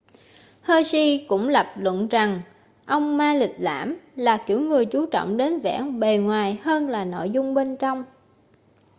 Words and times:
hsieh 0.63 1.25
cũng 1.29 1.49
lập 1.49 1.65
luận 1.77 2.07
rằng 2.07 2.41
ông 2.85 3.17
ma 3.17 3.33
lịch 3.33 3.55
lãm 3.59 3.97
là 4.15 4.43
kiểu 4.47 4.61
người 4.61 4.85
chú 4.85 5.05
trọng 5.05 5.37
đến 5.37 5.59
vẻ 5.59 5.81
bề 5.99 6.17
ngoài 6.17 6.57
hơn 6.63 6.89
là 6.89 7.05
nội 7.05 7.29
dung 7.29 7.53
bên 7.53 7.77
trong 7.77 8.03